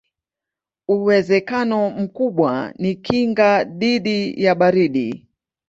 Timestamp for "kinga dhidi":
2.95-4.43